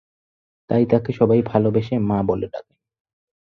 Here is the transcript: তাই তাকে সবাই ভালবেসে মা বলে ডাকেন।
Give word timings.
তাই 0.69 0.83
তাকে 0.85 1.11
সবাই 1.13 1.39
ভালবেসে 1.41 1.95
মা 1.99 2.17
বলে 2.27 2.47
ডাকেন। 2.47 2.75